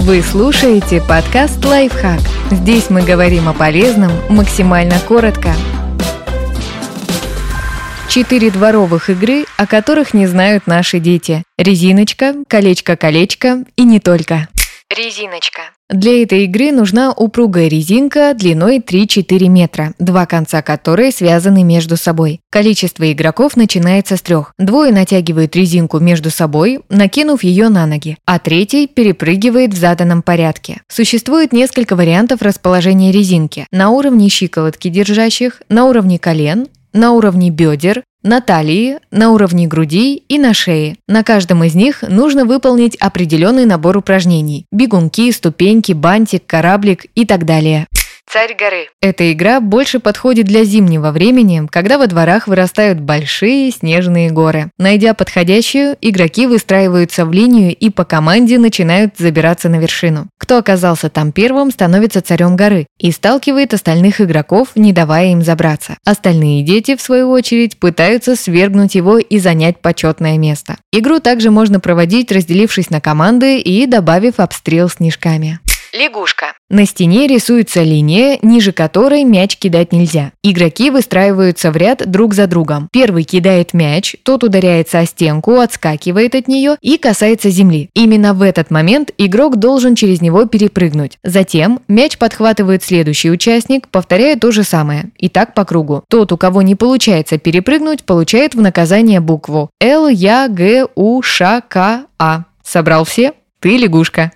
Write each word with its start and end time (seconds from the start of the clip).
Вы 0.00 0.22
слушаете 0.22 1.02
подкаст 1.02 1.62
«Лайфхак». 1.64 2.20
Здесь 2.52 2.88
мы 2.88 3.02
говорим 3.02 3.48
о 3.48 3.52
полезном 3.52 4.12
максимально 4.30 4.94
коротко. 5.00 5.52
Четыре 8.08 8.52
дворовых 8.52 9.10
игры, 9.10 9.44
о 9.56 9.66
которых 9.66 10.14
не 10.14 10.28
знают 10.28 10.68
наши 10.68 11.00
дети. 11.00 11.42
Резиночка, 11.58 12.36
колечко-колечко 12.46 13.64
и 13.74 13.82
не 13.82 13.98
только. 13.98 14.46
Резиночка. 14.90 15.72
Для 15.90 16.22
этой 16.22 16.44
игры 16.44 16.72
нужна 16.72 17.12
упругая 17.12 17.68
резинка 17.68 18.32
длиной 18.34 18.78
3-4 18.78 19.46
метра, 19.48 19.92
два 19.98 20.24
конца 20.24 20.62
которой 20.62 21.12
связаны 21.12 21.62
между 21.62 21.98
собой. 21.98 22.40
Количество 22.50 23.12
игроков 23.12 23.54
начинается 23.54 24.16
с 24.16 24.22
трех. 24.22 24.54
Двое 24.58 24.90
натягивают 24.90 25.54
резинку 25.54 25.98
между 25.98 26.30
собой, 26.30 26.80
накинув 26.88 27.44
ее 27.44 27.68
на 27.68 27.84
ноги, 27.84 28.16
а 28.24 28.38
третий 28.38 28.86
перепрыгивает 28.86 29.74
в 29.74 29.78
заданном 29.78 30.22
порядке. 30.22 30.80
Существует 30.88 31.52
несколько 31.52 31.94
вариантов 31.94 32.40
расположения 32.40 33.12
резинки. 33.12 33.66
На 33.70 33.90
уровне 33.90 34.30
щиколотки 34.30 34.88
держащих, 34.88 35.60
на 35.68 35.84
уровне 35.84 36.18
колен, 36.18 36.66
на 36.92 37.12
уровне 37.12 37.50
бедер, 37.50 38.04
на 38.22 38.40
талии, 38.40 38.98
на 39.10 39.30
уровне 39.30 39.66
груди 39.66 40.16
и 40.16 40.38
на 40.38 40.52
шее. 40.54 40.96
На 41.06 41.22
каждом 41.22 41.62
из 41.64 41.74
них 41.74 42.02
нужно 42.02 42.44
выполнить 42.44 42.96
определенный 42.96 43.64
набор 43.64 43.96
упражнений– 43.96 44.66
бегунки, 44.72 45.30
ступеньки, 45.32 45.92
бантик, 45.92 46.44
кораблик 46.46 47.06
и 47.14 47.24
так 47.24 47.44
далее. 47.44 47.86
Царь 48.30 48.54
горы. 48.58 48.88
Эта 49.00 49.32
игра 49.32 49.58
больше 49.58 50.00
подходит 50.00 50.44
для 50.44 50.62
зимнего 50.64 51.12
времени, 51.12 51.66
когда 51.70 51.96
во 51.96 52.06
дворах 52.06 52.46
вырастают 52.46 53.00
большие 53.00 53.70
снежные 53.70 54.30
горы. 54.30 54.70
Найдя 54.76 55.14
подходящую, 55.14 55.96
игроки 56.02 56.46
выстраиваются 56.46 57.24
в 57.24 57.32
линию 57.32 57.74
и 57.74 57.88
по 57.88 58.04
команде 58.04 58.58
начинают 58.58 59.16
забираться 59.16 59.70
на 59.70 59.76
вершину. 59.76 60.26
Кто 60.36 60.58
оказался 60.58 61.08
там 61.08 61.32
первым, 61.32 61.70
становится 61.70 62.20
царем 62.20 62.54
горы 62.54 62.86
и 62.98 63.12
сталкивает 63.12 63.72
остальных 63.72 64.20
игроков, 64.20 64.68
не 64.74 64.92
давая 64.92 65.32
им 65.32 65.40
забраться. 65.40 65.96
Остальные 66.04 66.64
дети, 66.64 66.96
в 66.96 67.00
свою 67.00 67.30
очередь, 67.30 67.78
пытаются 67.78 68.36
свергнуть 68.36 68.94
его 68.94 69.16
и 69.16 69.38
занять 69.38 69.80
почетное 69.80 70.36
место. 70.36 70.76
Игру 70.92 71.20
также 71.20 71.50
можно 71.50 71.80
проводить, 71.80 72.30
разделившись 72.30 72.90
на 72.90 73.00
команды 73.00 73.58
и 73.58 73.86
добавив 73.86 74.38
обстрел 74.38 74.90
снежками. 74.90 75.60
Лягушка. 75.92 76.52
На 76.68 76.84
стене 76.84 77.26
рисуется 77.26 77.82
линия, 77.82 78.38
ниже 78.42 78.72
которой 78.72 79.24
мяч 79.24 79.56
кидать 79.56 79.92
нельзя. 79.92 80.32
Игроки 80.42 80.90
выстраиваются 80.90 81.70
в 81.70 81.76
ряд 81.76 82.08
друг 82.10 82.34
за 82.34 82.46
другом. 82.46 82.88
Первый 82.92 83.24
кидает 83.24 83.72
мяч, 83.72 84.14
тот 84.22 84.44
ударяется 84.44 84.98
о 84.98 85.06
стенку, 85.06 85.58
отскакивает 85.58 86.34
от 86.34 86.46
нее 86.46 86.76
и 86.82 86.98
касается 86.98 87.48
земли. 87.48 87.88
Именно 87.94 88.34
в 88.34 88.42
этот 88.42 88.70
момент 88.70 89.12
игрок 89.16 89.56
должен 89.56 89.94
через 89.94 90.20
него 90.20 90.44
перепрыгнуть. 90.44 91.18
Затем 91.24 91.80
мяч 91.88 92.18
подхватывает 92.18 92.84
следующий 92.84 93.30
участник, 93.30 93.88
повторяя 93.88 94.36
то 94.36 94.50
же 94.50 94.64
самое. 94.64 95.10
И 95.16 95.30
так 95.30 95.54
по 95.54 95.64
кругу. 95.64 96.04
Тот, 96.10 96.32
у 96.32 96.36
кого 96.36 96.60
не 96.60 96.74
получается 96.74 97.38
перепрыгнуть, 97.38 98.04
получает 98.04 98.54
в 98.54 98.60
наказание 98.60 99.20
букву 99.20 99.70
Л, 99.80 100.08
Я, 100.08 100.48
Г, 100.48 100.86
У, 100.94 101.22
Ш, 101.22 101.62
К, 101.62 102.04
А. 102.18 102.44
Собрал 102.62 103.04
все? 103.04 103.32
Ты 103.60 103.76
лягушка. 103.76 104.30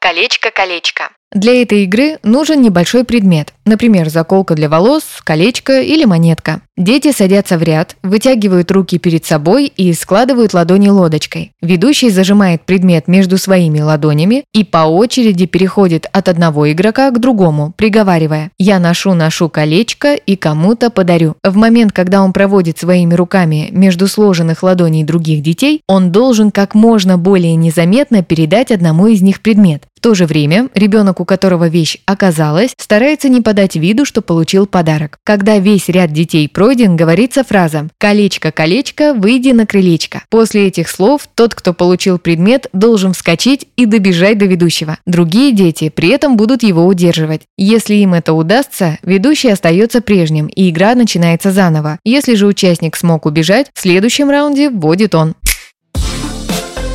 Колечко-колечко. 0.00 1.17
Для 1.34 1.60
этой 1.60 1.84
игры 1.84 2.16
нужен 2.22 2.62
небольшой 2.62 3.04
предмет, 3.04 3.52
например, 3.66 4.08
заколка 4.08 4.54
для 4.54 4.70
волос, 4.70 5.02
колечко 5.22 5.82
или 5.82 6.06
монетка. 6.06 6.62
Дети 6.78 7.12
садятся 7.12 7.58
в 7.58 7.62
ряд, 7.62 7.96
вытягивают 8.02 8.70
руки 8.70 8.98
перед 8.98 9.26
собой 9.26 9.66
и 9.66 9.92
складывают 9.92 10.54
ладони 10.54 10.88
лодочкой. 10.88 11.52
Ведущий 11.60 12.08
зажимает 12.08 12.62
предмет 12.62 13.08
между 13.08 13.36
своими 13.36 13.80
ладонями 13.80 14.44
и 14.54 14.64
по 14.64 14.86
очереди 14.86 15.44
переходит 15.44 16.06
от 16.12 16.30
одного 16.30 16.72
игрока 16.72 17.10
к 17.10 17.20
другому, 17.20 17.74
приговаривая 17.76 18.50
«Я 18.58 18.78
ношу-ношу 18.78 19.50
колечко 19.50 20.14
и 20.14 20.34
кому-то 20.34 20.88
подарю». 20.88 21.34
В 21.44 21.56
момент, 21.56 21.92
когда 21.92 22.22
он 22.22 22.32
проводит 22.32 22.78
своими 22.78 23.12
руками 23.12 23.68
между 23.70 24.08
сложенных 24.08 24.62
ладоней 24.62 25.04
других 25.04 25.42
детей, 25.42 25.82
он 25.86 26.10
должен 26.10 26.52
как 26.52 26.74
можно 26.74 27.18
более 27.18 27.54
незаметно 27.54 28.22
передать 28.22 28.70
одному 28.70 29.08
из 29.08 29.20
них 29.20 29.42
предмет. 29.42 29.82
В 29.98 30.00
то 30.00 30.14
же 30.14 30.26
время 30.26 30.68
ребенок, 30.74 31.18
у 31.18 31.24
которого 31.24 31.66
вещь 31.66 31.98
оказалась, 32.06 32.72
старается 32.78 33.28
не 33.28 33.40
подать 33.40 33.74
виду, 33.74 34.04
что 34.04 34.22
получил 34.22 34.68
подарок. 34.68 35.18
Когда 35.24 35.58
весь 35.58 35.88
ряд 35.88 36.12
детей 36.12 36.48
пройден, 36.48 36.94
говорится 36.94 37.42
фраза 37.42 37.88
«Колечко, 37.98 38.52
колечко, 38.52 39.12
выйди 39.12 39.50
на 39.50 39.66
крылечко». 39.66 40.22
После 40.30 40.68
этих 40.68 40.88
слов 40.88 41.28
тот, 41.34 41.56
кто 41.56 41.74
получил 41.74 42.20
предмет, 42.20 42.68
должен 42.72 43.12
вскочить 43.12 43.66
и 43.74 43.86
добежать 43.86 44.38
до 44.38 44.44
ведущего. 44.44 44.98
Другие 45.04 45.50
дети 45.50 45.88
при 45.88 46.10
этом 46.10 46.36
будут 46.36 46.62
его 46.62 46.86
удерживать. 46.86 47.42
Если 47.56 47.96
им 47.96 48.14
это 48.14 48.34
удастся, 48.34 48.98
ведущий 49.02 49.48
остается 49.48 50.00
прежним, 50.00 50.46
и 50.46 50.70
игра 50.70 50.94
начинается 50.94 51.50
заново. 51.50 51.98
Если 52.04 52.36
же 52.36 52.46
участник 52.46 52.94
смог 52.94 53.26
убежать, 53.26 53.66
в 53.74 53.80
следующем 53.80 54.30
раунде 54.30 54.70
вводит 54.70 55.16
он. 55.16 55.34